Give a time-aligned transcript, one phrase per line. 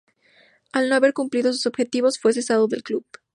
[0.71, 3.05] Al no haber cumplido su objetivo, fue cesado del club.